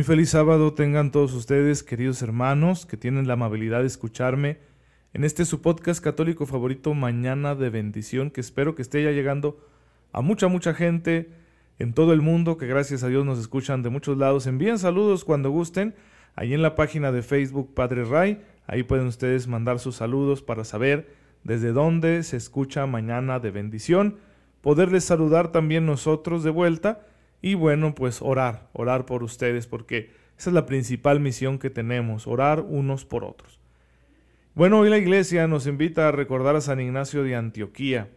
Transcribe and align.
Muy 0.00 0.04
feliz 0.06 0.30
sábado 0.30 0.72
tengan 0.72 1.10
todos 1.10 1.34
ustedes, 1.34 1.82
queridos 1.82 2.22
hermanos, 2.22 2.86
que 2.86 2.96
tienen 2.96 3.28
la 3.28 3.34
amabilidad 3.34 3.80
de 3.80 3.86
escucharme 3.86 4.56
en 5.12 5.24
este 5.24 5.44
su 5.44 5.60
podcast 5.60 6.02
católico 6.02 6.46
favorito, 6.46 6.94
Mañana 6.94 7.54
de 7.54 7.68
Bendición, 7.68 8.30
que 8.30 8.40
espero 8.40 8.74
que 8.74 8.80
esté 8.80 9.04
ya 9.04 9.10
llegando 9.10 9.60
a 10.14 10.22
mucha, 10.22 10.48
mucha 10.48 10.72
gente 10.72 11.28
en 11.78 11.92
todo 11.92 12.14
el 12.14 12.22
mundo, 12.22 12.56
que 12.56 12.66
gracias 12.66 13.02
a 13.02 13.08
Dios 13.08 13.26
nos 13.26 13.38
escuchan 13.38 13.82
de 13.82 13.90
muchos 13.90 14.16
lados. 14.16 14.46
Envíen 14.46 14.78
saludos 14.78 15.22
cuando 15.26 15.50
gusten, 15.50 15.94
ahí 16.34 16.54
en 16.54 16.62
la 16.62 16.76
página 16.76 17.12
de 17.12 17.20
Facebook 17.20 17.74
Padre 17.74 18.04
Ray, 18.06 18.40
ahí 18.66 18.82
pueden 18.84 19.06
ustedes 19.06 19.48
mandar 19.48 19.80
sus 19.80 19.96
saludos 19.96 20.40
para 20.40 20.64
saber 20.64 21.14
desde 21.44 21.72
dónde 21.72 22.22
se 22.22 22.38
escucha 22.38 22.86
Mañana 22.86 23.38
de 23.38 23.50
Bendición, 23.50 24.16
poderles 24.62 25.04
saludar 25.04 25.52
también 25.52 25.84
nosotros 25.84 26.42
de 26.42 26.48
vuelta 26.48 27.02
y 27.42 27.54
bueno, 27.54 27.94
pues 27.94 28.20
orar, 28.22 28.68
orar 28.72 29.06
por 29.06 29.22
ustedes, 29.22 29.66
porque 29.66 30.10
esa 30.38 30.50
es 30.50 30.54
la 30.54 30.66
principal 30.66 31.20
misión 31.20 31.58
que 31.58 31.70
tenemos, 31.70 32.26
orar 32.26 32.60
unos 32.60 33.04
por 33.04 33.24
otros. 33.24 33.60
Bueno, 34.54 34.80
hoy 34.80 34.90
la 34.90 34.98
iglesia 34.98 35.46
nos 35.46 35.66
invita 35.66 36.08
a 36.08 36.12
recordar 36.12 36.56
a 36.56 36.60
San 36.60 36.80
Ignacio 36.80 37.22
de 37.22 37.36
Antioquía, 37.36 38.10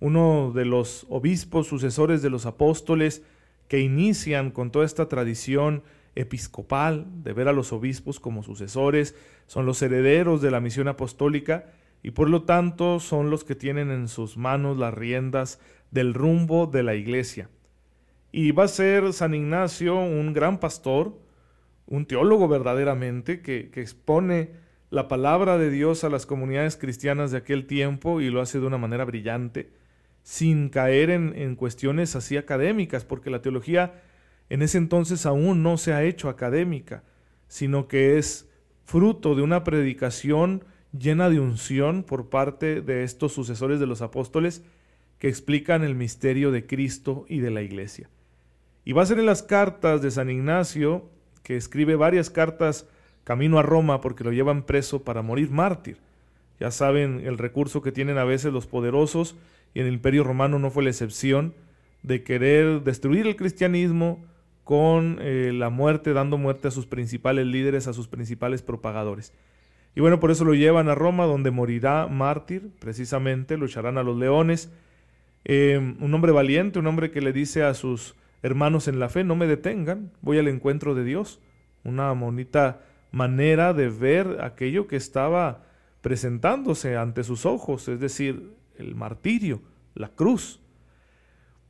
uno 0.00 0.52
de 0.54 0.64
los 0.64 1.06
obispos 1.08 1.66
sucesores 1.66 2.22
de 2.22 2.30
los 2.30 2.46
apóstoles 2.46 3.22
que 3.68 3.80
inician 3.80 4.50
con 4.50 4.70
toda 4.70 4.84
esta 4.84 5.08
tradición 5.08 5.82
episcopal 6.14 7.06
de 7.22 7.32
ver 7.32 7.48
a 7.48 7.52
los 7.52 7.72
obispos 7.72 8.18
como 8.18 8.42
sucesores, 8.42 9.14
son 9.46 9.66
los 9.66 9.82
herederos 9.82 10.42
de 10.42 10.50
la 10.50 10.60
misión 10.60 10.88
apostólica 10.88 11.66
y 12.02 12.12
por 12.12 12.30
lo 12.30 12.42
tanto 12.42 13.00
son 13.00 13.30
los 13.30 13.44
que 13.44 13.54
tienen 13.54 13.90
en 13.90 14.08
sus 14.08 14.36
manos 14.36 14.78
las 14.78 14.94
riendas 14.94 15.60
del 15.90 16.14
rumbo 16.14 16.66
de 16.66 16.82
la 16.82 16.94
iglesia. 16.94 17.50
Y 18.30 18.52
va 18.52 18.64
a 18.64 18.68
ser 18.68 19.12
San 19.12 19.34
Ignacio 19.34 19.98
un 19.98 20.32
gran 20.32 20.60
pastor, 20.60 21.18
un 21.86 22.06
teólogo 22.06 22.48
verdaderamente, 22.48 23.40
que, 23.40 23.70
expone 23.74 24.50
la 24.90 25.08
palabra 25.08 25.58
de 25.58 25.70
Dios 25.70 26.04
a 26.04 26.10
las 26.10 26.26
comunidades 26.26 26.76
cristianas 26.76 27.30
de 27.30 27.38
aquel 27.38 27.66
tiempo 27.66 28.20
y 28.20 28.30
lo 28.30 28.40
hace 28.40 28.60
de 28.60 28.66
una 28.66 28.78
manera 28.78 29.04
brillante, 29.04 29.70
sin 30.22 30.68
caer 30.68 31.10
en, 31.10 31.34
en 31.36 31.56
cuestiones 31.56 32.16
así 32.16 32.36
académicas, 32.36 33.04
porque 33.04 33.30
la 33.30 33.42
teología 33.42 34.02
en 34.50 34.62
ese 34.62 34.78
entonces 34.78 35.26
aún 35.26 35.62
no 35.62 35.76
se 35.78 35.92
ha 35.92 36.04
hecho 36.04 36.28
académica, 36.28 37.04
sino 37.48 37.88
que 37.88 38.18
es 38.18 38.48
fruto 38.84 39.34
de 39.34 39.42
una 39.42 39.64
predicación 39.64 40.64
llena 40.96 41.28
de 41.28 41.40
unción 41.40 42.02
por 42.02 42.30
parte 42.30 42.80
de 42.80 43.04
estos 43.04 43.32
sucesores 43.32 43.80
de 43.80 43.86
los 43.86 44.00
apóstoles 44.00 44.62
que 45.18 45.28
explican 45.28 45.82
el 45.82 45.94
misterio 45.94 46.50
de 46.50 46.66
Cristo 46.66 47.26
y 47.28 47.40
de 47.40 47.50
la 47.50 47.62
Iglesia. 47.62 48.08
Y 48.88 48.94
va 48.94 49.02
a 49.02 49.06
ser 49.06 49.18
en 49.18 49.26
las 49.26 49.42
cartas 49.42 50.00
de 50.00 50.10
San 50.10 50.30
Ignacio, 50.30 51.04
que 51.42 51.58
escribe 51.58 51.94
varias 51.94 52.30
cartas 52.30 52.88
camino 53.22 53.58
a 53.58 53.62
Roma 53.62 54.00
porque 54.00 54.24
lo 54.24 54.32
llevan 54.32 54.62
preso 54.62 55.02
para 55.04 55.20
morir 55.20 55.50
mártir. 55.50 55.98
Ya 56.58 56.70
saben 56.70 57.20
el 57.26 57.36
recurso 57.36 57.82
que 57.82 57.92
tienen 57.92 58.16
a 58.16 58.24
veces 58.24 58.50
los 58.50 58.66
poderosos, 58.66 59.36
y 59.74 59.80
en 59.80 59.88
el 59.88 59.92
imperio 59.92 60.24
romano 60.24 60.58
no 60.58 60.70
fue 60.70 60.84
la 60.84 60.88
excepción, 60.88 61.52
de 62.02 62.22
querer 62.22 62.82
destruir 62.82 63.26
el 63.26 63.36
cristianismo 63.36 64.24
con 64.64 65.18
eh, 65.20 65.52
la 65.52 65.68
muerte, 65.68 66.14
dando 66.14 66.38
muerte 66.38 66.68
a 66.68 66.70
sus 66.70 66.86
principales 66.86 67.44
líderes, 67.44 67.88
a 67.88 67.92
sus 67.92 68.08
principales 68.08 68.62
propagadores. 68.62 69.34
Y 69.96 70.00
bueno, 70.00 70.18
por 70.18 70.30
eso 70.30 70.46
lo 70.46 70.54
llevan 70.54 70.88
a 70.88 70.94
Roma, 70.94 71.26
donde 71.26 71.50
morirá 71.50 72.06
mártir, 72.06 72.70
precisamente, 72.78 73.58
lucharán 73.58 73.98
a 73.98 74.02
los 74.02 74.16
leones. 74.16 74.72
Eh, 75.44 75.76
un 75.76 76.14
hombre 76.14 76.32
valiente, 76.32 76.78
un 76.78 76.86
hombre 76.86 77.10
que 77.10 77.20
le 77.20 77.34
dice 77.34 77.64
a 77.64 77.74
sus 77.74 78.14
hermanos 78.42 78.88
en 78.88 78.98
la 78.98 79.08
fe, 79.08 79.24
no 79.24 79.36
me 79.36 79.46
detengan, 79.46 80.12
voy 80.20 80.38
al 80.38 80.48
encuentro 80.48 80.94
de 80.94 81.04
Dios. 81.04 81.40
Una 81.84 82.12
bonita 82.12 82.80
manera 83.10 83.72
de 83.72 83.88
ver 83.88 84.38
aquello 84.42 84.86
que 84.86 84.96
estaba 84.96 85.64
presentándose 86.00 86.96
ante 86.96 87.24
sus 87.24 87.46
ojos, 87.46 87.88
es 87.88 88.00
decir, 88.00 88.52
el 88.76 88.94
martirio, 88.94 89.62
la 89.94 90.08
cruz. 90.08 90.60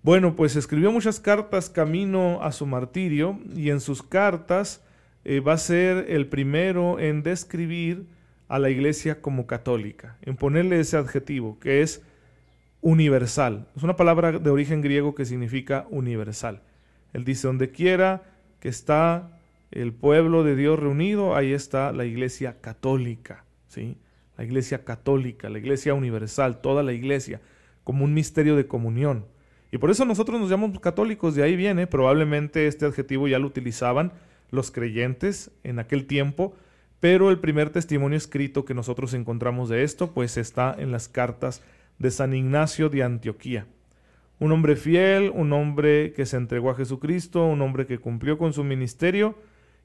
Bueno, 0.03 0.37
pues 0.37 0.57
escribió 0.57 0.93
muchas 0.93 1.21
cartas 1.21 1.71
camino 1.71 2.43
a 2.43 2.53
su 2.53 2.67
martirio 2.67 3.39
y 3.55 3.71
en 3.71 3.81
sus 3.81 4.03
cartas 4.03 4.85
eh, 5.25 5.41
va 5.41 5.55
a 5.55 5.59
ser 5.59 6.07
el 6.09 6.29
primero 6.29 6.99
en 6.99 7.23
describir 7.23 8.07
a 8.49 8.59
la 8.59 8.71
iglesia 8.71 9.21
como 9.21 9.47
católica, 9.47 10.17
en 10.23 10.37
ponerle 10.37 10.81
ese 10.81 10.97
adjetivo, 10.97 11.59
que 11.59 11.83
es 11.83 12.03
universal. 12.81 13.67
Es 13.77 13.83
una 13.83 13.97
palabra 13.97 14.33
de 14.33 14.51
origen 14.51 14.81
griego 14.81 15.15
que 15.15 15.25
significa 15.25 15.87
universal. 15.91 16.63
Él 17.13 17.25
dice, 17.25 17.47
donde 17.47 17.71
quiera 17.71 18.23
que 18.61 18.69
está 18.69 19.41
el 19.71 19.93
pueblo 19.93 20.45
de 20.45 20.57
Dios 20.57 20.79
reunido, 20.79 21.37
ahí 21.37 21.53
está 21.53 21.93
la 21.93 22.05
iglesia 22.05 22.61
católica, 22.61 23.45
¿sí? 23.69 23.97
La 24.37 24.45
iglesia 24.45 24.85
católica, 24.85 25.49
la 25.49 25.59
iglesia 25.59 25.95
universal, 25.95 26.61
toda 26.61 26.83
la 26.83 26.93
iglesia, 26.93 27.41
como 27.85 28.05
un 28.05 28.15
misterio 28.15 28.57
de 28.57 28.67
comunión. 28.67 29.27
Y 29.71 29.79
por 29.79 29.91
eso 29.91 30.05
nosotros 30.05 30.41
nos 30.41 30.49
llamamos 30.49 30.81
católicos, 30.81 31.35
de 31.35 31.43
ahí 31.43 31.57
viene, 31.57 31.87
probablemente 31.87 32.67
este 32.67 32.87
adjetivo 32.87 33.29
ya 33.29 33.39
lo 33.39 33.47
utilizaban 33.47 34.13
los 34.51 34.71
creyentes 34.71 35.51
en 35.65 35.79
aquel 35.79 36.07
tiempo, 36.07 36.55
pero 37.01 37.31
el 37.31 37.39
primer 37.39 37.71
testimonio 37.71 38.17
escrito 38.17 38.65
que 38.65 38.75
nosotros 38.75 39.13
encontramos 39.13 39.69
de 39.69 39.83
esto, 39.83 40.13
pues 40.13 40.37
está 40.37 40.75
en 40.79 40.91
las 40.91 41.09
cartas 41.09 41.63
de 41.99 42.11
San 42.11 42.35
Ignacio 42.35 42.89
de 42.89 43.03
Antioquía. 43.03 43.67
Un 44.39 44.53
hombre 44.53 44.77
fiel, 44.77 45.33
un 45.35 45.53
hombre 45.53 46.13
que 46.13 46.27
se 46.27 46.37
entregó 46.37 46.71
a 46.71 46.77
Jesucristo, 46.77 47.45
un 47.45 47.61
hombre 47.61 47.87
que 47.87 47.99
cumplió 47.99 48.39
con 48.39 48.53
su 48.53 48.63
ministerio 48.63 49.37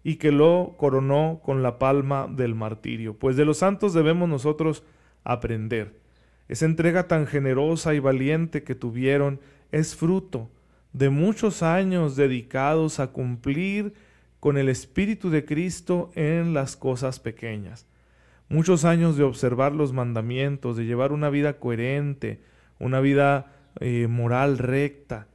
y 0.03 0.17
que 0.17 0.31
lo 0.31 0.75
coronó 0.77 1.41
con 1.43 1.63
la 1.63 1.79
palma 1.79 2.27
del 2.27 2.53
martirio. 2.53 3.17
Pues 3.17 3.35
de 3.35 3.45
los 3.45 3.57
santos 3.57 3.93
debemos 3.93 4.29
nosotros 4.29 4.83
aprender. 5.23 5.99
Esa 6.47 6.65
entrega 6.65 7.07
tan 7.07 7.25
generosa 7.25 7.95
y 7.95 7.99
valiente 7.99 8.63
que 8.63 8.75
tuvieron 8.75 9.39
es 9.71 9.95
fruto 9.95 10.49
de 10.91 11.09
muchos 11.09 11.63
años 11.63 12.15
dedicados 12.15 12.99
a 12.99 13.07
cumplir 13.07 13.95
con 14.39 14.57
el 14.57 14.69
Espíritu 14.69 15.31
de 15.31 15.45
Cristo 15.45 16.11
en 16.13 16.53
las 16.53 16.75
cosas 16.75 17.19
pequeñas 17.19 17.87
muchos 18.53 18.85
años 18.85 19.17
de 19.17 19.23
observar 19.23 19.73
los 19.73 19.93
mandamientos, 19.93 20.77
de 20.77 20.85
llevar 20.85 21.11
una 21.11 21.31
vida 21.31 21.57
coherente, 21.57 22.39
una 22.79 22.99
vida 22.99 23.51
eh, 23.79 24.05
moral 24.07 24.59
recta. 24.59 25.27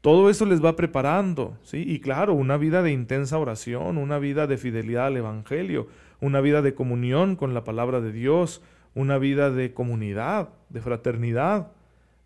Todo 0.00 0.30
eso 0.30 0.46
les 0.46 0.64
va 0.64 0.74
preparando, 0.74 1.58
¿sí? 1.62 1.84
Y 1.86 2.00
claro, 2.00 2.32
una 2.32 2.56
vida 2.56 2.82
de 2.82 2.92
intensa 2.92 3.38
oración, 3.38 3.98
una 3.98 4.18
vida 4.18 4.46
de 4.46 4.56
fidelidad 4.56 5.06
al 5.08 5.18
Evangelio, 5.18 5.88
una 6.20 6.40
vida 6.40 6.62
de 6.62 6.74
comunión 6.74 7.36
con 7.36 7.52
la 7.52 7.62
palabra 7.62 8.00
de 8.00 8.12
Dios, 8.12 8.62
una 8.94 9.18
vida 9.18 9.50
de 9.50 9.74
comunidad, 9.74 10.48
de 10.70 10.80
fraternidad, 10.80 11.72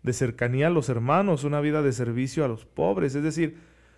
de 0.03 0.13
cercanía 0.13 0.67
a 0.67 0.71
los 0.71 0.87
hermanos, 0.87 1.43
una 1.43 1.59
vida 1.59 1.81
de 1.81 1.91
servicio 1.91 2.45
a 2.45 2.47
los 2.47 2.65
pobres. 2.65 3.15
Es 3.15 3.23
decir, 3.23 3.57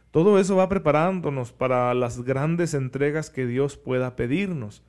todo 0.09 0.39
eso 0.39 0.55
va 0.55 0.67
preparándonos 0.67 1.51
para 1.51 1.93
las 1.93 2.23
grandes 2.23 2.73
entregas 2.73 3.29
que 3.29 3.45
Dios 3.45 3.77
pueda 3.77 4.15
pedirnos. 4.15 4.83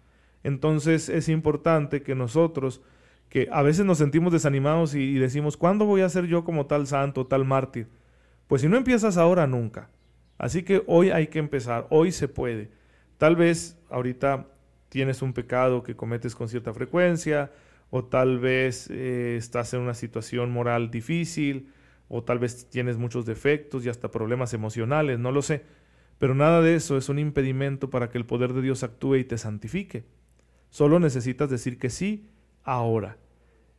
Entonces 0.44 1.08
es 1.08 1.28
importante 1.28 2.02
que 2.02 2.14
nosotros, 2.14 2.82
que 3.28 3.48
a 3.50 3.62
veces 3.62 3.84
nos 3.84 3.98
sentimos 3.98 4.32
desanimados 4.32 4.94
y, 4.94 5.14
decimos, 5.14 5.56
¿cuándo 5.56 5.84
voy 5.86 6.02
a 6.02 6.08
ser 6.08 6.26
yo 6.26 6.44
como 6.44 6.66
tal 6.66 6.86
santo, 6.86 7.26
tal 7.26 7.44
mártir? 7.44 7.88
Pues 8.46 8.62
si 8.62 8.68
no 8.68 8.76
empiezas 8.76 9.16
ahora, 9.16 9.46
nunca. 9.46 9.90
Así 10.38 10.62
que 10.62 10.82
hoy 10.86 11.10
hay 11.10 11.28
que 11.28 11.38
empezar, 11.38 11.86
hoy 11.90 12.12
se 12.12 12.28
puede. 12.28 12.70
Tal 13.18 13.36
vez 13.36 13.78
ahorita 13.88 14.48
tienes 14.88 15.22
un 15.22 15.32
pecado 15.32 15.82
que 15.82 15.96
cometes 15.96 16.34
con 16.34 16.48
cierta 16.48 16.74
frecuencia, 16.74 17.52
o 17.90 18.04
tal 18.04 18.38
vez 18.38 18.88
eh, 18.90 19.36
estás 19.36 19.72
en 19.74 19.80
una 19.80 19.94
situación 19.94 20.50
moral 20.50 20.90
difícil, 20.90 21.68
o 22.08 22.22
tal 22.24 22.38
vez 22.38 22.68
tienes 22.68 22.98
muchos 22.98 23.24
defectos 23.24 23.86
y 23.86 23.88
hasta 23.88 24.10
problemas 24.10 24.52
emocionales, 24.52 25.18
no 25.18 25.30
lo 25.32 25.40
sé. 25.40 25.62
Pero 26.18 26.34
nada 26.34 26.60
de 26.60 26.74
eso 26.74 26.98
es 26.98 27.08
un 27.08 27.18
impedimento 27.18 27.90
para 27.90 28.10
que 28.10 28.18
el 28.18 28.26
poder 28.26 28.52
de 28.52 28.62
Dios 28.62 28.82
actúe 28.82 29.16
y 29.16 29.24
te 29.24 29.38
santifique. 29.38 30.04
Solo 30.72 30.98
necesitas 30.98 31.50
decir 31.50 31.78
que 31.78 31.90
sí 31.90 32.30
ahora. 32.64 33.18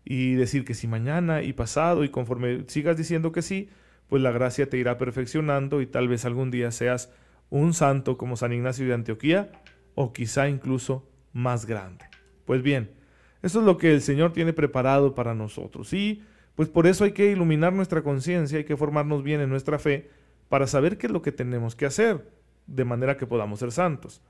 y 0.06 0.36
decir 0.36 0.64
que 0.64 0.74
sí 0.74 0.86
mañana 0.86 1.44
y 1.44 1.54
pasado 1.54 2.04
y 2.04 2.10
conforme 2.10 2.66
sigas 2.68 2.98
diciendo 2.98 3.32
que 3.32 3.42
sí, 3.42 3.70
pues 4.10 4.22
la 4.22 4.32
gracia 4.32 4.70
te 4.70 4.78
irá 4.78 4.98
perfeccionando 4.98 5.82
y 5.82 5.88
tal 5.88 6.08
vez 6.10 6.26
algún 6.26 6.52
día 6.52 6.72
seas 6.72 7.10
un 7.50 7.74
santo 7.74 8.18
como 8.18 8.36
San 8.36 8.52
Ignacio 8.52 8.86
de 8.86 8.94
Antioquía 8.94 9.50
o 9.96 10.12
quizá 10.12 10.50
incluso 10.50 11.10
más 11.32 11.66
grande. 11.66 12.06
Pues 12.46 12.62
bien, 12.62 12.92
eso 13.42 13.62
es 13.62 13.66
lo 13.66 13.78
que 13.78 13.94
el 13.94 14.02
Señor 14.02 14.34
tiene 14.34 14.52
preparado 14.52 15.16
para 15.16 15.34
nosotros 15.34 15.94
y 15.94 16.22
pues 16.54 16.68
por 16.68 16.86
eso 16.86 17.06
hay 17.06 17.14
que 17.14 17.32
iluminar 17.32 17.72
nuestra 17.72 18.04
conciencia, 18.04 18.58
hay 18.58 18.66
que 18.66 18.78
formarnos 18.78 19.24
bien 19.24 19.40
en 19.40 19.50
nuestra 19.50 19.80
fe 19.80 20.10
para 20.50 20.68
saber 20.68 20.98
qué 20.98 21.08
es 21.08 21.14
lo 21.14 21.22
que 21.22 21.32
tenemos 21.32 21.76
que 21.76 21.86
hacer 21.86 22.30
de 22.68 22.84
manera 22.84 23.16
que 23.16 23.26
podamos 23.26 23.60
ser 23.60 23.72
santos. 23.72 24.22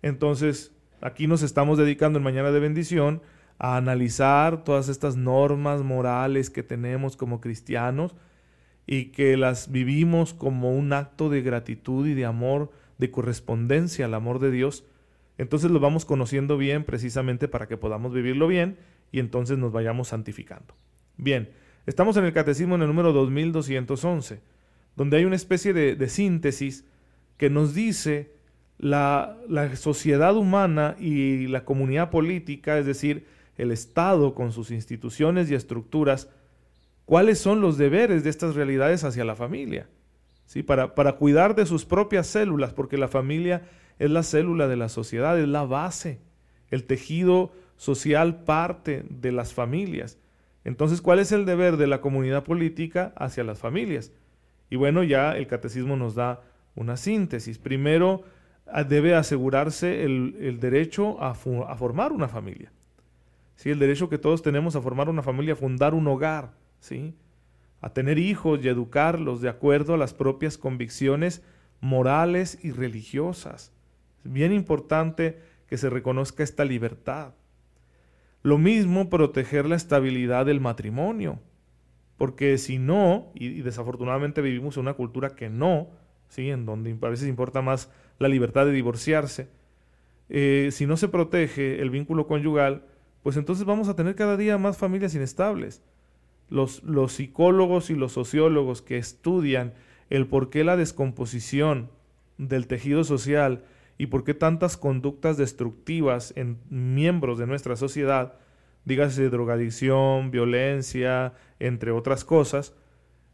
Entonces, 0.00 0.77
aquí 1.00 1.26
nos 1.26 1.42
estamos 1.42 1.78
dedicando 1.78 2.18
en 2.18 2.24
Mañana 2.24 2.50
de 2.50 2.60
Bendición 2.60 3.22
a 3.58 3.76
analizar 3.76 4.64
todas 4.64 4.88
estas 4.88 5.16
normas 5.16 5.82
morales 5.82 6.50
que 6.50 6.62
tenemos 6.62 7.16
como 7.16 7.40
cristianos 7.40 8.14
y 8.86 9.06
que 9.06 9.36
las 9.36 9.70
vivimos 9.70 10.32
como 10.32 10.72
un 10.72 10.92
acto 10.92 11.28
de 11.28 11.42
gratitud 11.42 12.06
y 12.06 12.14
de 12.14 12.24
amor, 12.24 12.70
de 12.98 13.10
correspondencia 13.10 14.06
al 14.06 14.14
amor 14.14 14.38
de 14.38 14.50
Dios, 14.50 14.84
entonces 15.36 15.70
lo 15.70 15.78
vamos 15.78 16.04
conociendo 16.04 16.56
bien 16.56 16.84
precisamente 16.84 17.48
para 17.48 17.68
que 17.68 17.76
podamos 17.76 18.12
vivirlo 18.12 18.48
bien 18.48 18.78
y 19.12 19.20
entonces 19.20 19.58
nos 19.58 19.72
vayamos 19.72 20.08
santificando. 20.08 20.74
Bien, 21.16 21.50
estamos 21.86 22.16
en 22.16 22.24
el 22.24 22.32
Catecismo 22.32 22.74
en 22.74 22.82
el 22.82 22.88
número 22.88 23.12
2211, 23.12 24.40
donde 24.96 25.16
hay 25.16 25.24
una 25.24 25.36
especie 25.36 25.72
de, 25.72 25.94
de 25.94 26.08
síntesis 26.08 26.84
que 27.36 27.50
nos 27.50 27.74
dice 27.74 28.37
la, 28.78 29.36
la 29.48 29.74
sociedad 29.76 30.36
humana 30.36 30.96
y 30.98 31.46
la 31.48 31.64
comunidad 31.64 32.10
política, 32.10 32.78
es 32.78 32.86
decir, 32.86 33.26
el 33.56 33.72
Estado 33.72 34.34
con 34.34 34.52
sus 34.52 34.70
instituciones 34.70 35.50
y 35.50 35.54
estructuras, 35.54 36.30
cuáles 37.04 37.38
son 37.38 37.60
los 37.60 37.76
deberes 37.76 38.22
de 38.22 38.30
estas 38.30 38.54
realidades 38.54 39.02
hacia 39.02 39.24
la 39.24 39.34
familia, 39.34 39.88
¿sí? 40.46 40.62
para, 40.62 40.94
para 40.94 41.14
cuidar 41.14 41.54
de 41.54 41.66
sus 41.66 41.84
propias 41.84 42.26
células, 42.28 42.72
porque 42.72 42.96
la 42.98 43.08
familia 43.08 43.62
es 43.98 44.10
la 44.10 44.22
célula 44.22 44.68
de 44.68 44.76
la 44.76 44.88
sociedad, 44.88 45.38
es 45.38 45.48
la 45.48 45.64
base, 45.64 46.20
el 46.70 46.84
tejido 46.84 47.52
social 47.76 48.44
parte 48.44 49.04
de 49.08 49.32
las 49.32 49.54
familias. 49.54 50.18
Entonces, 50.64 51.00
¿cuál 51.00 51.18
es 51.18 51.32
el 51.32 51.46
deber 51.46 51.78
de 51.78 51.86
la 51.86 52.00
comunidad 52.00 52.44
política 52.44 53.12
hacia 53.16 53.42
las 53.42 53.58
familias? 53.58 54.12
Y 54.70 54.76
bueno, 54.76 55.02
ya 55.02 55.36
el 55.36 55.46
catecismo 55.46 55.96
nos 55.96 56.14
da 56.14 56.42
una 56.74 56.96
síntesis. 56.96 57.58
Primero, 57.58 58.22
debe 58.88 59.14
asegurarse 59.14 60.04
el, 60.04 60.36
el 60.40 60.60
derecho 60.60 61.22
a, 61.22 61.34
formar 61.34 62.12
una 62.12 62.28
familia. 62.28 62.72
¿sí? 63.56 63.70
el 63.70 63.78
derecho 63.78 64.08
que 64.08 64.18
todos 64.18 64.42
tenemos 64.42 64.76
a 64.76 64.80
formar 64.80 65.08
una 65.08 65.22
familia, 65.22 65.54
a 65.54 65.56
fundar 65.56 65.94
un 65.94 66.06
hogar, 66.06 66.52
¿sí? 66.80 67.14
a 67.80 67.92
tener 67.92 68.18
hijos 68.18 68.60
y 68.62 68.68
educarlos 68.68 69.40
de 69.40 69.48
acuerdo 69.48 69.94
a 69.94 69.98
las 69.98 70.14
propias 70.14 70.58
convicciones 70.58 71.42
morales 71.80 72.58
y 72.62 72.72
religiosas. 72.72 73.72
Es 74.24 74.32
bien 74.32 74.52
importante 74.52 75.38
que 75.66 75.76
se 75.76 75.90
reconozca 75.90 76.42
esta 76.42 76.64
libertad. 76.64 77.34
Lo 78.42 78.58
mismo 78.58 79.10
proteger 79.10 79.66
la 79.66 79.76
estabilidad 79.76 80.46
del 80.46 80.60
matrimonio, 80.60 81.40
porque 82.16 82.58
si 82.58 82.78
no, 82.78 83.30
y, 83.34 83.62
desafortunadamente 83.62 84.42
vivimos 84.42 84.76
en 84.76 84.82
una 84.82 84.94
cultura 84.94 85.30
que 85.30 85.50
no, 85.50 85.88
¿sí? 86.28 86.50
en 86.50 86.66
donde 86.66 86.96
a 87.00 87.08
veces 87.08 87.28
importa 87.28 87.62
más 87.62 87.90
la 88.18 88.28
libertad 88.28 88.66
de 88.66 88.72
divorciarse, 88.72 89.48
eh, 90.28 90.68
si 90.72 90.86
no 90.86 90.96
se 90.96 91.08
protege 91.08 91.80
el 91.80 91.90
vínculo 91.90 92.26
conyugal, 92.26 92.84
pues 93.22 93.36
entonces 93.36 93.64
vamos 93.64 93.88
a 93.88 93.96
tener 93.96 94.14
cada 94.14 94.36
día 94.36 94.58
más 94.58 94.76
familias 94.76 95.14
inestables. 95.14 95.82
Los, 96.50 96.82
los 96.82 97.12
psicólogos 97.12 97.90
y 97.90 97.94
los 97.94 98.12
sociólogos 98.12 98.82
que 98.82 98.96
estudian 98.96 99.74
el 100.10 100.26
por 100.26 100.50
qué 100.50 100.64
la 100.64 100.76
descomposición 100.76 101.90
del 102.38 102.66
tejido 102.66 103.04
social 103.04 103.64
y 103.98 104.06
por 104.06 104.24
qué 104.24 104.32
tantas 104.32 104.76
conductas 104.76 105.36
destructivas 105.36 106.32
en 106.36 106.58
miembros 106.70 107.38
de 107.38 107.46
nuestra 107.46 107.76
sociedad, 107.76 108.34
dígase 108.84 109.28
drogadicción, 109.28 110.30
violencia, 110.30 111.34
entre 111.58 111.90
otras 111.90 112.24
cosas, 112.24 112.74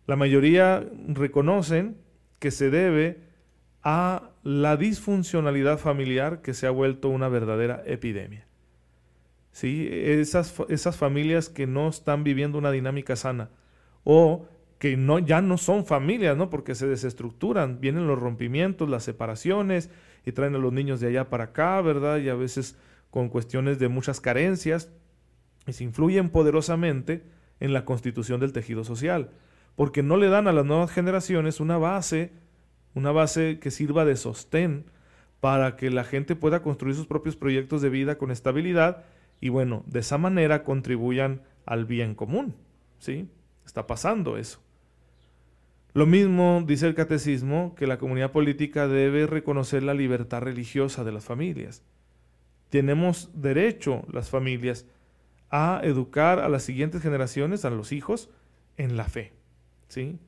la 0.07 0.17
mayoría 0.17 0.87
reconocen 1.07 1.97
que 2.45 2.51
se 2.51 2.69
debe 2.69 3.23
a 3.83 4.33
la 4.43 4.77
disfuncionalidad 4.77 5.79
familiar 5.79 6.43
que 6.43 6.53
se 6.53 6.67
ha 6.67 6.71
vuelto 6.71 7.09
una 7.09 7.31
verdadera 7.31 7.83
epidemia. 7.87 8.47
¿sí? 9.51 9.89
Esas, 9.91 10.55
esas 10.69 10.99
familias 10.99 11.49
que 11.49 11.67
no 11.67 11.89
están 11.89 12.23
viviendo 12.23 12.59
una 12.59 12.71
dinámica 12.71 13.17
sana 13.17 13.49
o 14.05 14.47
que 14.79 14.99
no, 14.99 15.21
ya 15.21 15.41
no 15.41 15.57
son 15.57 15.87
familias, 15.87 16.37
¿no? 16.37 16.51
porque 16.51 16.75
se 16.75 16.87
desestructuran, 16.87 17.81
vienen 17.81 18.07
los 18.07 18.19
rompimientos, 18.19 18.87
las 18.91 19.05
separaciones 19.05 19.89
y 20.27 20.33
traen 20.33 20.55
a 20.55 20.59
los 20.59 20.75
niños 20.75 21.01
de 21.01 21.07
allá 21.09 21.31
para 21.31 21.45
acá, 21.45 21.81
¿verdad? 21.81 22.19
Y 22.19 22.29
a 22.29 22.35
veces 22.35 22.77
con 23.09 23.31
cuestiones 23.31 23.79
de 23.79 23.89
muchas 23.89 24.21
carencias 24.21 24.93
y 25.67 25.73
se 25.73 25.85
influyen 25.85 26.29
poderosamente 26.29 27.23
en 27.59 27.73
la 27.73 27.87
constitución 27.87 28.39
del 28.39 28.53
tejido 28.53 28.85
social, 28.85 29.31
porque 29.77 30.03
no 30.03 30.17
le 30.17 30.29
dan 30.29 30.47
a 30.49 30.53
las 30.53 30.65
nuevas 30.65 30.91
generaciones 30.91 31.61
una 31.61 31.79
base, 31.79 32.33
una 32.95 33.13
base 33.13 33.59
que 33.61 33.71
sirva 33.71 34.05
de 34.05 34.17
sostén 34.17 34.87
para 35.41 35.77
que 35.77 35.91
la 35.91 36.05
gente 36.05 36.37
pueda 36.37 36.63
construir 36.63 36.95
sus 36.95 37.07
propios 37.07 37.37
proyectos 37.37 37.83
de 37.83 37.91
vida 37.91 38.17
con 38.17 38.31
estabilidad 38.31 39.05
y 39.41 39.49
bueno, 39.49 39.83
de 39.87 40.01
esa 40.01 40.17
manera 40.17 40.63
contribuyan 40.63 41.43
al 41.67 41.85
bien 41.85 42.15
común. 42.15 42.55
¿Sí? 42.99 43.29
Está 43.67 43.87
pasando 43.87 44.37
eso. 44.37 44.61
Lo 45.93 46.07
mismo 46.07 46.65
dice 46.67 46.87
el 46.87 46.95
catecismo 46.95 47.75
que 47.77 47.87
la 47.87 47.99
comunidad 47.99 48.33
política 48.33 48.89
debe 48.89 49.27
reconocer 49.27 49.83
la 49.83 49.95
libertad 49.95 50.43
religiosa 50.43 51.05
de 51.05 51.13
las 51.13 51.25
familias. 51.25 51.83
Tenemos 52.69 53.31
derecho 53.35 54.03
las 54.11 54.29
familias 54.29 54.87
a 55.51 55.81
educar 55.85 56.41
a 56.41 56.49
las 56.49 56.65
siguientes 56.65 57.01
generaciones, 57.01 57.65
a 57.65 57.71
los 57.71 57.93
hijos, 57.93 58.29
en 58.77 58.97
la 58.97 59.05
fe. 59.05 59.35
¿Sí? 59.89 60.19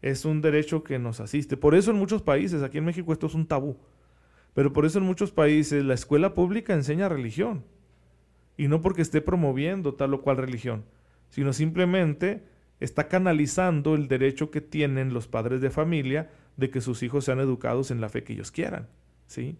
Es 0.00 0.24
un 0.24 0.40
derecho 0.40 0.82
que 0.82 0.98
nos 0.98 1.20
asiste. 1.20 1.56
Por 1.56 1.74
eso 1.74 1.90
en 1.90 1.98
muchos 1.98 2.22
países, 2.22 2.62
aquí 2.62 2.78
en 2.78 2.84
México 2.84 3.12
esto 3.12 3.26
es 3.26 3.34
un 3.34 3.46
tabú, 3.46 3.76
pero 4.54 4.72
por 4.72 4.84
eso 4.84 4.98
en 4.98 5.04
muchos 5.04 5.30
países 5.30 5.84
la 5.84 5.94
escuela 5.94 6.34
pública 6.34 6.74
enseña 6.74 7.08
religión 7.08 7.64
y 8.56 8.68
no 8.68 8.80
porque 8.80 9.02
esté 9.02 9.20
promoviendo 9.20 9.94
tal 9.94 10.14
o 10.14 10.22
cual 10.22 10.36
religión, 10.36 10.84
sino 11.30 11.52
simplemente 11.52 12.44
está 12.80 13.08
canalizando 13.08 13.94
el 13.94 14.08
derecho 14.08 14.50
que 14.50 14.60
tienen 14.60 15.14
los 15.14 15.28
padres 15.28 15.60
de 15.60 15.70
familia 15.70 16.30
de 16.56 16.70
que 16.70 16.80
sus 16.80 17.02
hijos 17.02 17.24
sean 17.24 17.40
educados 17.40 17.90
en 17.90 18.00
la 18.00 18.08
fe 18.08 18.24
que 18.24 18.32
ellos 18.34 18.50
quieran, 18.50 18.88
¿sí? 19.26 19.56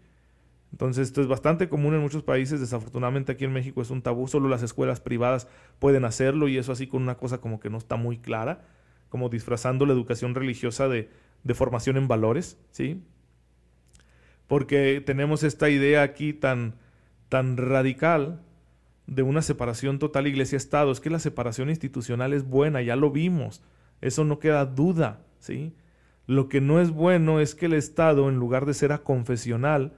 Entonces 0.72 1.08
esto 1.08 1.20
es 1.20 1.28
bastante 1.28 1.68
común 1.68 1.94
en 1.94 2.00
muchos 2.00 2.22
países, 2.22 2.58
desafortunadamente 2.58 3.32
aquí 3.32 3.44
en 3.44 3.52
México 3.52 3.82
es 3.82 3.90
un 3.90 4.02
tabú, 4.02 4.26
solo 4.26 4.48
las 4.48 4.62
escuelas 4.62 5.00
privadas 5.00 5.46
pueden 5.78 6.04
hacerlo 6.04 6.48
y 6.48 6.56
eso 6.56 6.72
así 6.72 6.86
con 6.86 7.02
una 7.02 7.16
cosa 7.16 7.38
como 7.38 7.60
que 7.60 7.70
no 7.70 7.78
está 7.78 7.96
muy 7.96 8.18
clara, 8.18 8.64
como 9.12 9.28
disfrazando 9.28 9.84
la 9.84 9.92
educación 9.92 10.34
religiosa 10.34 10.88
de, 10.88 11.10
de 11.44 11.52
formación 11.52 11.98
en 11.98 12.08
valores, 12.08 12.56
¿sí? 12.70 13.02
Porque 14.46 15.02
tenemos 15.04 15.42
esta 15.42 15.68
idea 15.68 16.00
aquí 16.00 16.32
tan, 16.32 16.76
tan 17.28 17.58
radical 17.58 18.40
de 19.06 19.22
una 19.22 19.42
separación 19.42 19.98
total 19.98 20.28
iglesia-estado. 20.28 20.90
Es 20.90 21.00
que 21.00 21.10
la 21.10 21.18
separación 21.18 21.68
institucional 21.68 22.32
es 22.32 22.48
buena, 22.48 22.80
ya 22.80 22.96
lo 22.96 23.10
vimos. 23.10 23.62
Eso 24.00 24.24
no 24.24 24.38
queda 24.38 24.64
duda, 24.64 25.20
¿sí? 25.40 25.74
Lo 26.26 26.48
que 26.48 26.62
no 26.62 26.80
es 26.80 26.90
bueno 26.90 27.38
es 27.38 27.54
que 27.54 27.66
el 27.66 27.74
Estado, 27.74 28.30
en 28.30 28.36
lugar 28.36 28.64
de 28.64 28.72
ser 28.72 28.98
confesional, 29.02 29.92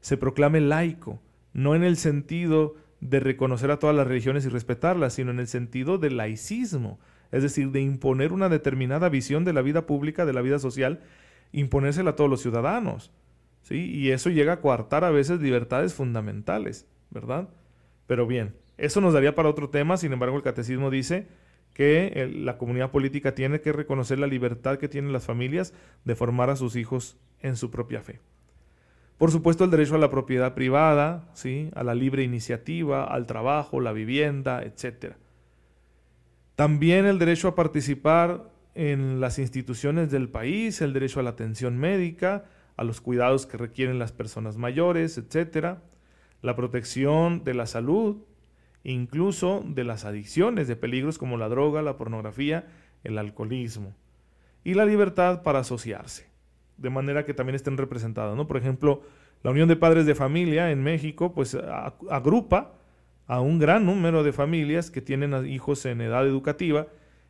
se 0.00 0.16
proclame 0.16 0.60
laico, 0.60 1.20
no 1.52 1.74
en 1.74 1.82
el 1.82 1.96
sentido 1.96 2.76
de 3.00 3.18
reconocer 3.18 3.72
a 3.72 3.80
todas 3.80 3.96
las 3.96 4.06
religiones 4.06 4.46
y 4.46 4.50
respetarlas, 4.50 5.14
sino 5.14 5.32
en 5.32 5.40
el 5.40 5.48
sentido 5.48 5.98
del 5.98 6.16
laicismo, 6.16 7.00
es 7.32 7.42
decir, 7.42 7.70
de 7.70 7.80
imponer 7.80 8.32
una 8.32 8.48
determinada 8.48 9.08
visión 9.08 9.44
de 9.44 9.52
la 9.52 9.62
vida 9.62 9.86
pública, 9.86 10.24
de 10.24 10.32
la 10.32 10.42
vida 10.42 10.58
social, 10.58 11.00
imponérsela 11.50 12.10
a 12.10 12.16
todos 12.16 12.30
los 12.30 12.42
ciudadanos. 12.42 13.10
¿sí? 13.62 13.90
Y 13.90 14.10
eso 14.10 14.30
llega 14.30 14.54
a 14.54 14.60
coartar 14.60 15.04
a 15.04 15.10
veces 15.10 15.40
libertades 15.40 15.94
fundamentales, 15.94 16.86
¿verdad? 17.10 17.48
Pero 18.06 18.26
bien, 18.26 18.54
eso 18.76 19.00
nos 19.00 19.14
daría 19.14 19.34
para 19.34 19.48
otro 19.48 19.70
tema, 19.70 19.96
sin 19.96 20.12
embargo 20.12 20.36
el 20.36 20.42
catecismo 20.42 20.90
dice 20.90 21.26
que 21.72 22.30
la 22.34 22.58
comunidad 22.58 22.90
política 22.90 23.34
tiene 23.34 23.60
que 23.60 23.72
reconocer 23.72 24.18
la 24.18 24.26
libertad 24.26 24.78
que 24.78 24.88
tienen 24.88 25.12
las 25.12 25.24
familias 25.24 25.72
de 26.04 26.14
formar 26.14 26.50
a 26.50 26.56
sus 26.56 26.76
hijos 26.76 27.16
en 27.40 27.56
su 27.56 27.70
propia 27.70 28.02
fe. 28.02 28.20
Por 29.16 29.30
supuesto, 29.30 29.64
el 29.64 29.70
derecho 29.70 29.94
a 29.94 29.98
la 29.98 30.10
propiedad 30.10 30.54
privada, 30.54 31.30
¿sí? 31.32 31.70
a 31.74 31.84
la 31.84 31.94
libre 31.94 32.24
iniciativa, 32.24 33.04
al 33.04 33.26
trabajo, 33.26 33.80
la 33.80 33.92
vivienda, 33.92 34.62
etc. 34.62 35.14
También 36.56 37.06
el 37.06 37.18
derecho 37.18 37.48
a 37.48 37.54
participar 37.54 38.50
en 38.74 39.20
las 39.20 39.38
instituciones 39.38 40.10
del 40.10 40.28
país, 40.28 40.80
el 40.80 40.92
derecho 40.92 41.20
a 41.20 41.22
la 41.22 41.30
atención 41.30 41.78
médica, 41.78 42.44
a 42.76 42.84
los 42.84 43.00
cuidados 43.00 43.46
que 43.46 43.56
requieren 43.56 43.98
las 43.98 44.12
personas 44.12 44.56
mayores, 44.56 45.18
etcétera 45.18 45.82
la 46.42 46.56
protección 46.56 47.44
de 47.44 47.54
la 47.54 47.66
salud 47.66 48.18
incluso 48.84 49.62
de 49.64 49.84
las 49.84 50.04
adicciones, 50.04 50.66
de 50.66 50.74
peligros 50.74 51.16
como 51.16 51.36
la 51.36 51.48
droga, 51.48 51.82
la 51.82 51.96
pornografía, 51.96 52.66
el 53.04 53.16
alcoholismo, 53.16 53.94
y 54.64 54.74
la 54.74 54.84
libertad 54.84 55.44
para 55.44 55.60
asociarse, 55.60 56.26
de 56.78 56.90
manera 56.90 57.24
que 57.24 57.32
también 57.32 57.54
estén 57.54 57.76
representadas. 57.76 58.36
¿no? 58.36 58.48
Por 58.48 58.56
ejemplo, 58.56 59.02
la 59.44 59.52
Unión 59.52 59.68
de 59.68 59.76
Padres 59.76 60.04
de 60.04 60.16
Familia 60.16 60.72
en 60.72 60.82
México 60.82 61.32
pues 61.32 61.56
agrupa 62.10 62.72
a 63.26 63.40
un 63.40 63.58
gran 63.58 63.86
número 63.86 64.22
de 64.22 64.32
familias 64.32 64.90
que 64.90 65.00
tienen 65.00 65.46
hijos 65.46 65.84
en 65.86 66.00
edad 66.00 66.26
educativa 66.26 66.88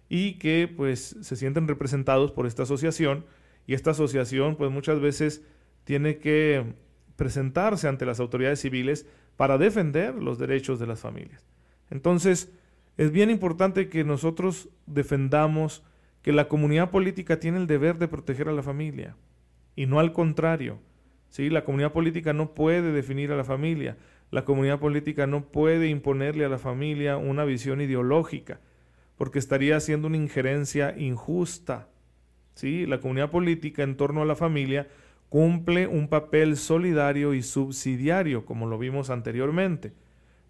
y 0.08 0.34
que 0.34 0.72
pues 0.74 1.16
se 1.20 1.36
sienten 1.36 1.68
representados 1.68 2.32
por 2.32 2.46
esta 2.46 2.64
asociación 2.64 3.24
y 3.66 3.74
esta 3.74 3.92
asociación 3.92 4.56
pues 4.56 4.70
muchas 4.70 5.00
veces 5.00 5.42
tiene 5.84 6.18
que 6.18 6.74
presentarse 7.16 7.88
ante 7.88 8.06
las 8.06 8.20
autoridades 8.20 8.60
civiles 8.60 9.06
para 9.36 9.58
defender 9.58 10.14
los 10.14 10.38
derechos 10.38 10.78
de 10.78 10.86
las 10.86 11.00
familias. 11.00 11.46
Entonces, 11.90 12.52
es 12.96 13.10
bien 13.10 13.30
importante 13.30 13.88
que 13.88 14.04
nosotros 14.04 14.68
defendamos 14.86 15.82
que 16.22 16.32
la 16.32 16.48
comunidad 16.48 16.90
política 16.90 17.40
tiene 17.40 17.58
el 17.58 17.66
deber 17.66 17.98
de 17.98 18.08
proteger 18.08 18.48
a 18.48 18.52
la 18.52 18.62
familia 18.62 19.16
y 19.74 19.86
no 19.86 19.98
al 19.98 20.12
contrario. 20.12 20.78
¿sí? 21.30 21.50
La 21.50 21.64
comunidad 21.64 21.92
política 21.92 22.32
no 22.32 22.54
puede 22.54 22.92
definir 22.92 23.32
a 23.32 23.36
la 23.36 23.44
familia, 23.44 23.96
la 24.32 24.46
comunidad 24.46 24.80
política 24.80 25.26
no 25.26 25.44
puede 25.44 25.88
imponerle 25.88 26.46
a 26.46 26.48
la 26.48 26.58
familia 26.58 27.18
una 27.18 27.44
visión 27.44 27.82
ideológica, 27.82 28.60
porque 29.18 29.38
estaría 29.38 29.76
haciendo 29.76 30.08
una 30.08 30.16
injerencia 30.16 30.96
injusta. 30.96 31.90
¿sí? 32.54 32.86
La 32.86 32.98
comunidad 32.98 33.30
política 33.30 33.82
en 33.82 33.94
torno 33.98 34.22
a 34.22 34.24
la 34.24 34.34
familia 34.34 34.88
cumple 35.28 35.86
un 35.86 36.08
papel 36.08 36.56
solidario 36.56 37.34
y 37.34 37.42
subsidiario, 37.42 38.46
como 38.46 38.66
lo 38.66 38.78
vimos 38.78 39.10
anteriormente. 39.10 39.92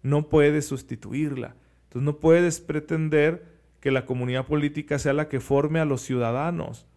No 0.01 0.29
puedes 0.29 0.65
sustituirla. 0.65 1.57
Entonces 1.83 2.05
no 2.05 2.19
puedes 2.19 2.61
pretender 2.61 3.45
que 3.81 3.91
la 3.91 4.05
comunidad 4.05 4.47
política 4.47 4.97
sea 4.97 5.11
la 5.11 5.27
que 5.27 5.41
forme 5.41 5.81
a 5.81 5.85
los 5.85 6.01
ciudadanos. 6.01 6.87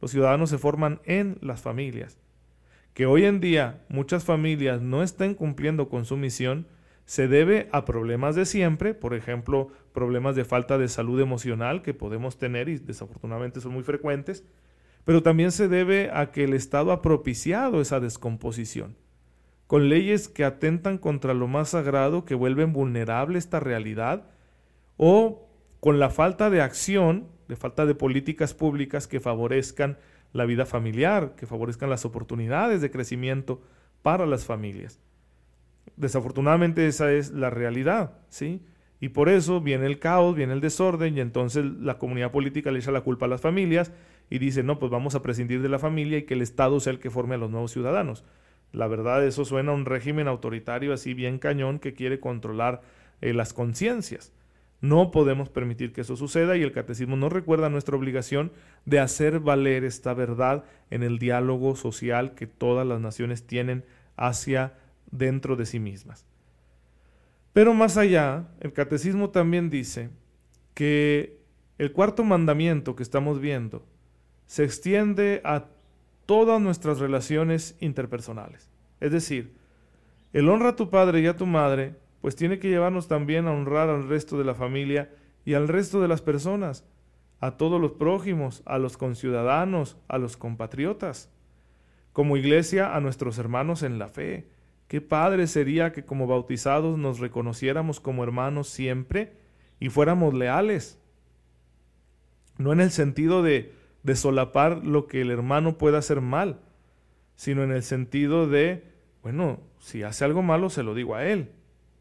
Los 0.00 0.12
ciudadanos 0.12 0.50
se 0.50 0.58
forman 0.58 1.00
en 1.04 1.36
las 1.40 1.62
familias. 1.62 2.16
Que 2.94 3.06
hoy 3.06 3.24
en 3.24 3.40
día 3.40 3.84
muchas 3.88 4.24
familias 4.24 4.80
no 4.82 5.02
estén 5.02 5.34
cumpliendo 5.34 5.88
con 5.88 6.04
su 6.04 6.16
misión 6.16 6.66
se 7.08 7.26
debe 7.26 7.70
a 7.72 7.86
problemas 7.86 8.36
de 8.36 8.44
siempre, 8.44 8.92
por 8.92 9.14
ejemplo, 9.14 9.68
problemas 9.94 10.36
de 10.36 10.44
falta 10.44 10.76
de 10.76 10.88
salud 10.88 11.18
emocional 11.20 11.80
que 11.80 11.94
podemos 11.94 12.36
tener 12.36 12.68
y 12.68 12.76
desafortunadamente 12.76 13.62
son 13.62 13.72
muy 13.72 13.82
frecuentes, 13.82 14.44
pero 15.06 15.22
también 15.22 15.50
se 15.50 15.68
debe 15.68 16.10
a 16.12 16.32
que 16.32 16.44
el 16.44 16.52
Estado 16.52 16.92
ha 16.92 17.00
propiciado 17.00 17.80
esa 17.80 17.98
descomposición, 17.98 18.94
con 19.66 19.88
leyes 19.88 20.28
que 20.28 20.44
atentan 20.44 20.98
contra 20.98 21.32
lo 21.32 21.48
más 21.48 21.70
sagrado, 21.70 22.26
que 22.26 22.34
vuelven 22.34 22.74
vulnerable 22.74 23.38
esta 23.38 23.58
realidad, 23.58 24.28
o 24.98 25.48
con 25.80 25.98
la 25.98 26.10
falta 26.10 26.50
de 26.50 26.60
acción, 26.60 27.28
de 27.48 27.56
falta 27.56 27.86
de 27.86 27.94
políticas 27.94 28.52
públicas 28.52 29.06
que 29.06 29.18
favorezcan 29.18 29.96
la 30.32 30.44
vida 30.44 30.66
familiar, 30.66 31.34
que 31.36 31.46
favorezcan 31.46 31.90
las 31.90 32.04
oportunidades 32.04 32.80
de 32.80 32.90
crecimiento 32.90 33.62
para 34.02 34.26
las 34.26 34.44
familias. 34.44 35.00
Desafortunadamente 35.96 36.86
esa 36.86 37.12
es 37.12 37.30
la 37.30 37.50
realidad, 37.50 38.12
¿sí? 38.28 38.62
Y 39.00 39.10
por 39.10 39.28
eso 39.28 39.60
viene 39.60 39.86
el 39.86 39.98
caos, 39.98 40.34
viene 40.34 40.52
el 40.52 40.60
desorden 40.60 41.16
y 41.16 41.20
entonces 41.20 41.64
la 41.64 41.98
comunidad 41.98 42.32
política 42.32 42.70
le 42.70 42.80
echa 42.80 42.90
la 42.90 43.02
culpa 43.02 43.26
a 43.26 43.28
las 43.28 43.40
familias 43.40 43.92
y 44.28 44.38
dice, 44.38 44.62
no, 44.62 44.78
pues 44.78 44.90
vamos 44.90 45.14
a 45.14 45.22
prescindir 45.22 45.62
de 45.62 45.68
la 45.68 45.78
familia 45.78 46.18
y 46.18 46.22
que 46.22 46.34
el 46.34 46.42
Estado 46.42 46.80
sea 46.80 46.92
el 46.92 46.98
que 46.98 47.10
forme 47.10 47.36
a 47.36 47.38
los 47.38 47.50
nuevos 47.50 47.72
ciudadanos. 47.72 48.24
La 48.72 48.86
verdad, 48.86 49.24
eso 49.24 49.44
suena 49.44 49.72
a 49.72 49.74
un 49.74 49.86
régimen 49.86 50.28
autoritario 50.28 50.92
así 50.92 51.14
bien 51.14 51.38
cañón 51.38 51.78
que 51.78 51.94
quiere 51.94 52.20
controlar 52.20 52.82
eh, 53.20 53.32
las 53.32 53.54
conciencias. 53.54 54.32
No 54.80 55.10
podemos 55.10 55.48
permitir 55.48 55.92
que 55.92 56.02
eso 56.02 56.16
suceda 56.16 56.56
y 56.56 56.62
el 56.62 56.72
catecismo 56.72 57.16
nos 57.16 57.32
recuerda 57.32 57.68
nuestra 57.68 57.96
obligación 57.96 58.52
de 58.84 59.00
hacer 59.00 59.40
valer 59.40 59.82
esta 59.84 60.14
verdad 60.14 60.64
en 60.90 61.02
el 61.02 61.18
diálogo 61.18 61.74
social 61.74 62.34
que 62.34 62.46
todas 62.46 62.86
las 62.86 63.00
naciones 63.00 63.44
tienen 63.44 63.84
hacia 64.16 64.74
dentro 65.10 65.56
de 65.56 65.66
sí 65.66 65.80
mismas. 65.80 66.24
Pero 67.52 67.74
más 67.74 67.96
allá, 67.96 68.46
el 68.60 68.72
catecismo 68.72 69.30
también 69.30 69.68
dice 69.68 70.10
que 70.74 71.40
el 71.78 71.92
cuarto 71.92 72.22
mandamiento 72.22 72.94
que 72.94 73.02
estamos 73.02 73.40
viendo 73.40 73.84
se 74.46 74.64
extiende 74.64 75.40
a 75.44 75.66
todas 76.26 76.60
nuestras 76.60 77.00
relaciones 77.00 77.76
interpersonales. 77.80 78.70
Es 79.00 79.10
decir, 79.10 79.54
el 80.32 80.48
honra 80.48 80.70
a 80.70 80.76
tu 80.76 80.90
padre 80.90 81.20
y 81.20 81.26
a 81.26 81.36
tu 81.36 81.46
madre, 81.46 81.94
pues 82.20 82.36
tiene 82.36 82.58
que 82.58 82.68
llevarnos 82.68 83.08
también 83.08 83.46
a 83.46 83.52
honrar 83.52 83.88
al 83.88 84.08
resto 84.08 84.38
de 84.38 84.44
la 84.44 84.54
familia 84.54 85.10
y 85.44 85.54
al 85.54 85.68
resto 85.68 86.00
de 86.00 86.08
las 86.08 86.20
personas, 86.20 86.84
a 87.40 87.56
todos 87.56 87.80
los 87.80 87.92
prójimos, 87.92 88.62
a 88.66 88.78
los 88.78 88.96
conciudadanos, 88.96 89.96
a 90.08 90.18
los 90.18 90.36
compatriotas. 90.36 91.30
Como 92.12 92.36
iglesia, 92.36 92.96
a 92.96 93.00
nuestros 93.00 93.38
hermanos 93.38 93.82
en 93.82 93.98
la 93.98 94.08
fe. 94.08 94.48
Qué 94.88 95.00
padre 95.00 95.46
sería 95.46 95.92
que 95.92 96.04
como 96.04 96.26
bautizados 96.26 96.98
nos 96.98 97.20
reconociéramos 97.20 98.00
como 98.00 98.24
hermanos 98.24 98.68
siempre 98.68 99.32
y 99.78 99.90
fuéramos 99.90 100.34
leales. 100.34 101.00
No 102.56 102.72
en 102.72 102.80
el 102.80 102.90
sentido 102.90 103.42
de 103.42 103.72
solapar 104.16 104.84
lo 104.84 105.06
que 105.06 105.20
el 105.20 105.30
hermano 105.30 105.78
pueda 105.78 105.98
hacer 105.98 106.20
mal, 106.20 106.60
sino 107.36 107.62
en 107.62 107.70
el 107.70 107.84
sentido 107.84 108.48
de, 108.48 108.82
bueno, 109.22 109.60
si 109.78 110.02
hace 110.02 110.24
algo 110.24 110.42
malo 110.42 110.70
se 110.70 110.82
lo 110.82 110.94
digo 110.94 111.14
a 111.14 111.24
él, 111.24 111.52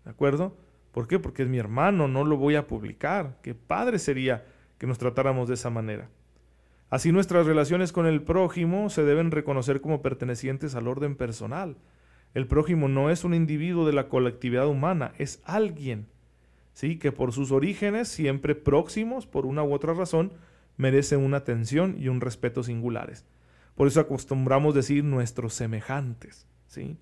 ¿de 0.08 0.12
acuerdo? 0.12 0.56
¿Por 0.94 1.06
qué? 1.06 1.20
Porque 1.20 1.44
es 1.44 1.50
mi 1.50 1.58
hermano, 1.58 2.08
no 2.08 2.24
lo 2.24 2.38
voy 2.38 2.56
a 2.56 2.66
publicar. 2.66 3.40
Qué 3.42 3.54
padre 3.54 4.00
sería 4.00 4.46
que 4.78 4.88
nos 4.88 4.98
tratáramos 4.98 5.50
de 5.50 5.56
esa 5.56 5.70
manera. 5.70 6.10
Así 6.90 7.12
nuestras 7.12 7.46
relaciones 7.46 7.92
con 7.92 8.06
el 8.08 8.22
prójimo 8.22 8.90
se 8.90 9.04
deben 9.04 9.32
reconocer 9.32 9.82
como 9.82 10.02
pertenecientes 10.02 10.76
al 10.76 10.88
orden 10.88 11.18
personal. 11.18 11.76
El 12.34 12.48
prójimo 12.48 12.88
no 12.88 13.10
es 13.10 13.26
un 13.26 13.34
individuo 13.34 13.86
de 13.86 13.92
la 13.92 14.08
colectividad 14.08 14.66
humana, 14.66 15.12
es 15.18 15.42
alguien, 15.44 16.08
¿sí? 16.72 16.98
que 16.98 17.12
por 17.12 17.34
sus 17.34 17.52
orígenes, 17.52 18.08
siempre 18.08 18.56
próximos, 18.56 19.28
por 19.28 19.46
una 19.46 19.64
u 19.64 19.74
otra 19.74 19.94
razón, 19.94 20.32
merecen 20.78 21.20
una 21.20 21.38
atención 21.38 21.98
y 22.00 22.08
un 22.08 22.22
respeto 22.22 22.64
singulares. 22.64 23.26
Por 23.76 23.90
eso 23.90 24.00
acostumbramos 24.00 24.74
decir 24.74 25.04
nuestros 25.04 25.54
semejantes, 25.54 26.48
¿sí? 26.68 26.98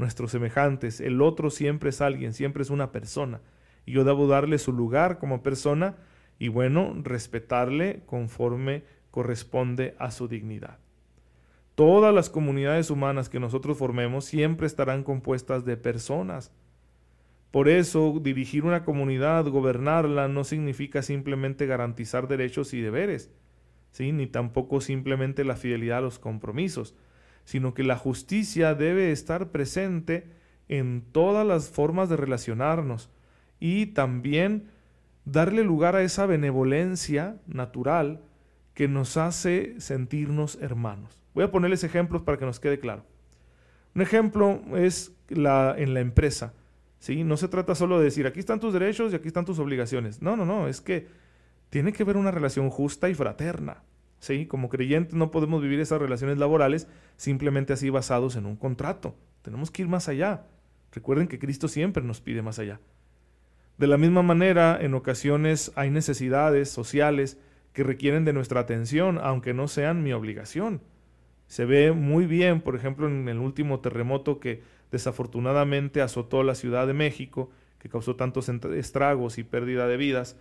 Nuestros 0.00 0.30
semejantes. 0.30 1.00
El 1.00 1.20
otro 1.20 1.50
siempre 1.50 1.90
es 1.90 2.00
alguien, 2.00 2.32
siempre 2.32 2.62
es 2.62 2.70
una 2.70 2.90
persona. 2.90 3.40
Y 3.86 3.92
yo 3.92 4.04
debo 4.04 4.26
darle 4.26 4.58
su 4.58 4.72
lugar 4.72 5.18
como 5.18 5.42
persona 5.42 5.96
y 6.38 6.48
bueno, 6.48 6.94
respetarle 7.02 8.02
conforme 8.06 8.82
corresponde 9.10 9.94
a 9.98 10.10
su 10.10 10.26
dignidad. 10.26 10.78
Todas 11.74 12.14
las 12.14 12.30
comunidades 12.30 12.90
humanas 12.90 13.28
que 13.28 13.40
nosotros 13.40 13.76
formemos 13.76 14.24
siempre 14.24 14.66
estarán 14.66 15.04
compuestas 15.04 15.64
de 15.64 15.76
personas, 15.76 16.52
por 17.50 17.68
eso, 17.68 18.20
dirigir 18.22 18.64
una 18.64 18.84
comunidad, 18.84 19.46
gobernarla, 19.46 20.28
no 20.28 20.44
significa 20.44 21.02
simplemente 21.02 21.66
garantizar 21.66 22.28
derechos 22.28 22.72
y 22.74 22.80
deberes, 22.80 23.32
¿sí? 23.90 24.12
ni 24.12 24.28
tampoco 24.28 24.80
simplemente 24.80 25.44
la 25.44 25.56
fidelidad 25.56 25.98
a 25.98 26.02
los 26.02 26.20
compromisos, 26.20 26.94
sino 27.44 27.74
que 27.74 27.82
la 27.82 27.96
justicia 27.96 28.74
debe 28.74 29.12
estar 29.12 29.48
presente 29.48 30.30
en 30.68 31.02
todas 31.12 31.46
las 31.46 31.68
formas 31.68 32.08
de 32.08 32.16
relacionarnos 32.16 33.10
y 33.58 33.86
también 33.86 34.68
darle 35.24 35.64
lugar 35.64 35.96
a 35.96 36.02
esa 36.02 36.26
benevolencia 36.26 37.36
natural 37.46 38.22
que 38.74 38.88
nos 38.88 39.16
hace 39.16 39.80
sentirnos 39.80 40.58
hermanos. 40.60 41.20
Voy 41.34 41.44
a 41.44 41.50
ponerles 41.50 41.84
ejemplos 41.84 42.22
para 42.22 42.38
que 42.38 42.46
nos 42.46 42.60
quede 42.60 42.80
claro. 42.80 43.04
Un 43.94 44.02
ejemplo 44.02 44.60
es 44.76 45.12
la, 45.28 45.74
en 45.76 45.94
la 45.94 46.00
empresa. 46.00 46.54
¿sí? 46.98 47.24
No 47.24 47.36
se 47.36 47.48
trata 47.48 47.74
solo 47.74 47.98
de 47.98 48.04
decir, 48.04 48.26
aquí 48.26 48.40
están 48.40 48.60
tus 48.60 48.72
derechos 48.72 49.12
y 49.12 49.16
aquí 49.16 49.28
están 49.28 49.44
tus 49.44 49.58
obligaciones. 49.58 50.22
No, 50.22 50.36
no, 50.36 50.46
no, 50.46 50.68
es 50.68 50.80
que 50.80 51.08
tiene 51.68 51.92
que 51.92 52.04
haber 52.04 52.16
una 52.16 52.30
relación 52.30 52.70
justa 52.70 53.08
y 53.08 53.14
fraterna. 53.14 53.82
¿Sí? 54.20 54.46
Como 54.46 54.68
creyentes 54.68 55.14
no 55.14 55.30
podemos 55.30 55.60
vivir 55.62 55.80
esas 55.80 56.00
relaciones 56.00 56.38
laborales 56.38 56.86
simplemente 57.16 57.72
así 57.72 57.90
basados 57.90 58.36
en 58.36 58.46
un 58.46 58.56
contrato. 58.56 59.16
Tenemos 59.42 59.70
que 59.70 59.82
ir 59.82 59.88
más 59.88 60.08
allá. 60.08 60.46
Recuerden 60.92 61.26
que 61.26 61.38
Cristo 61.38 61.66
siempre 61.66 62.04
nos 62.04 62.20
pide 62.20 62.42
más 62.42 62.58
allá. 62.58 62.80
De 63.78 63.86
la 63.86 63.96
misma 63.96 64.22
manera, 64.22 64.78
en 64.80 64.94
ocasiones 64.94 65.72
hay 65.74 65.90
necesidades 65.90 66.68
sociales 66.68 67.38
que 67.72 67.82
requieren 67.82 68.24
de 68.24 68.32
nuestra 68.32 68.60
atención, 68.60 69.18
aunque 69.22 69.54
no 69.54 69.68
sean 69.68 70.02
mi 70.02 70.12
obligación. 70.12 70.82
Se 71.46 71.64
ve 71.64 71.92
muy 71.92 72.26
bien, 72.26 72.60
por 72.60 72.76
ejemplo, 72.76 73.08
en 73.08 73.28
el 73.28 73.38
último 73.38 73.80
terremoto 73.80 74.38
que 74.38 74.62
desafortunadamente 74.90 76.02
azotó 76.02 76.42
la 76.42 76.54
Ciudad 76.54 76.86
de 76.86 76.92
México, 76.92 77.50
que 77.78 77.88
causó 77.88 78.16
tantos 78.16 78.48
estragos 78.48 79.38
y 79.38 79.44
pérdida 79.44 79.86
de 79.86 79.96
vidas, 79.96 80.36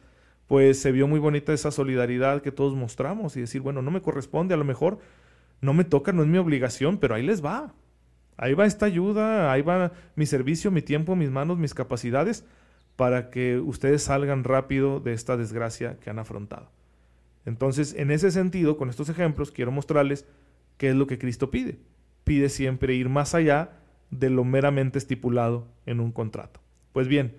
pues 0.50 0.82
se 0.82 0.91
vio 0.91 1.08
muy 1.08 1.20
bonita 1.20 1.53
esa 1.53 1.70
solidaridad 1.70 2.41
que 2.41 2.51
todos 2.51 2.75
mostramos 2.75 3.38
y 3.38 3.41
decir, 3.41 3.62
bueno, 3.62 3.84
no 3.84 3.91
me 3.91 4.01
corresponde, 4.01 4.56
a 4.56 4.58
lo 4.58 4.65
mejor 4.65 4.98
no 5.62 5.75
me 5.75 5.84
toca, 5.84 6.12
no 6.12 6.24
es 6.24 6.27
mi 6.27 6.39
obligación, 6.39 6.98
pero 6.98 7.13
ahí 7.13 7.22
les 7.22 7.46
va. 7.46 7.75
Ahí 8.36 8.56
va 8.56 8.65
esta 8.65 8.88
ayuda, 8.88 9.51
ahí 9.51 9.62
va 9.62 9.91
mi 10.15 10.25
servicio, 10.25 10.72
mi 10.72 10.82
tiempo, 10.82 11.15
mis 11.15 11.29
manos, 11.29 11.60
mis 11.60 11.75
capacidades, 11.75 12.48
para 12.96 13.29
que 13.29 13.60
ustedes 13.60 14.01
salgan 14.01 14.44
rápido 14.44 15.00
de 15.00 15.13
esta 15.13 15.38
desgracia 15.38 16.00
que 16.00 16.10
han 16.10 16.18
afrontado. 16.18 16.72
Entonces, 17.46 17.94
en 17.96 18.10
ese 18.10 18.32
sentido, 18.32 18.75
con 18.75 18.89
estos 18.89 19.08
ejemplos, 19.08 19.51
quiero 19.51 19.72
mostrarles 19.72 20.25
qué 20.77 20.89
es 20.89 20.96
lo 20.96 21.06
que 21.06 21.20
Cristo 21.20 21.51
pide. 21.51 21.77
Pide 22.24 22.50
siempre 22.50 22.96
ir 22.96 23.08
más 23.08 23.36
allá 23.36 23.77
de 24.10 24.32
lo 24.32 24.44
meramente 24.46 24.98
estipulado 24.98 25.68
en 25.86 26.00
un 26.00 26.12
contrato. 26.12 26.60
Pues 26.91 27.08
bien, 27.08 27.36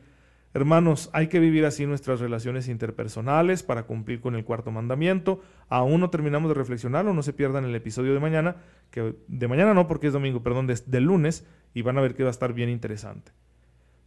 hermanos, 0.53 1.11
hay 1.13 1.29
que 1.29 1.39
vivir 1.39 1.65
así 1.65 1.87
nuestras 1.87 2.21
relaciones 2.21 2.69
interpersonales 2.69 3.63
para 3.63 3.85
cumplir 3.85 4.21
con 4.21 4.35
el 4.35 4.45
cuarto 4.45 4.71
mandamiento. 4.71 5.41
Aún 5.69 6.01
no 6.01 6.11
terminamos 6.11 6.49
de 6.49 6.55
reflexionarlo, 6.55 7.15
no 7.15 7.23
se 7.23 7.33
pierdan 7.33 7.65
el 7.65 7.75
episodio 7.75 8.15
de 8.15 8.21
mañana, 8.21 8.57
que 8.91 9.15
de 9.29 9.49
mañana 9.49 9.75
no 9.75 9.87
porque 9.87 10.09
es 10.09 10.13
domingo, 10.13 10.43
perdón, 10.43 10.67
de, 10.67 11.01
lunes, 11.01 11.47
y 11.75 11.83
van 11.83 11.99
a 11.99 12.01
ver 12.01 12.15
que 12.15 12.25
va 12.25 12.31
a 12.31 12.33
estar 12.33 12.53
bien 12.53 12.69
interesante. 12.69 13.33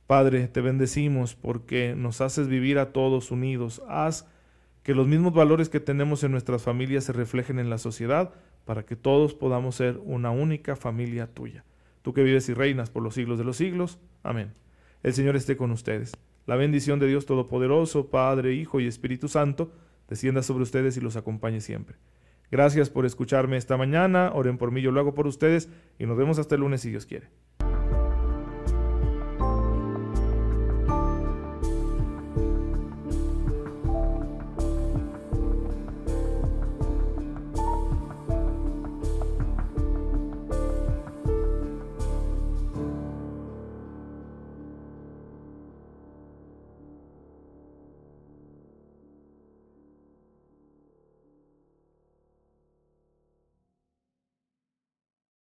Padre, 0.08 0.48
te 0.48 0.62
bendecimos 0.62 1.36
porque 1.36 1.96
nos 1.96 2.20
haces 2.20 2.48
vivir 2.48 2.78
a 2.78 2.92
todos 2.92 3.32
unidos. 3.32 3.82
Haz 3.88 4.28
que 4.84 4.94
los 4.94 5.08
mismos 5.08 5.34
valores 5.34 5.70
que 5.70 5.80
tenemos 5.80 6.24
en 6.24 6.32
nuestras 6.32 6.62
familias 6.62 7.06
se 7.06 7.14
reflejen 7.14 7.58
en 7.58 7.70
la 7.70 7.78
sociedad 7.78 8.34
para 8.66 8.84
que 8.84 8.98
todos 8.98 9.34
podamos 9.34 9.76
ser 9.76 10.00
una 10.04 10.32
única 10.32 10.76
familia 10.76 11.28
tuya. 11.28 11.64
Tú 12.02 12.14
que 12.14 12.24
vives 12.24 12.50
y 12.50 12.54
reinas 12.54 12.90
por 12.90 13.02
los 13.02 13.16
siglos 13.16 13.38
de 13.38 13.46
los 13.46 13.58
siglos. 13.58 13.98
Amén. 14.24 14.52
El 15.04 15.14
Señor 15.14 15.38
esté 15.38 15.56
con 15.56 15.72
ustedes. 15.72 16.14
La 16.46 16.56
bendición 16.58 17.00
de 17.00 17.08
Dios 17.08 17.26
Todopoderoso, 17.26 18.10
Padre, 18.10 18.54
Hijo 18.54 18.82
y 18.82 18.88
Espíritu 18.88 19.30
Santo, 19.30 19.72
descienda 20.10 20.44
sobre 20.44 20.64
ustedes 20.64 20.98
y 20.98 21.02
los 21.02 21.16
acompañe 21.16 21.62
siempre. 21.62 21.96
Gracias 22.52 22.90
por 22.90 23.06
escucharme 23.06 23.58
esta 23.58 23.78
mañana. 23.78 24.32
Oren 24.34 24.58
por 24.58 24.72
mí, 24.72 24.82
yo 24.82 24.92
lo 24.92 25.00
hago 25.00 25.14
por 25.14 25.26
ustedes 25.26 25.70
y 25.98 26.06
nos 26.06 26.18
vemos 26.18 26.40
hasta 26.40 26.56
el 26.56 26.62
lunes 26.62 26.82
si 26.82 26.90
Dios 26.90 27.06
quiere. 27.06 27.30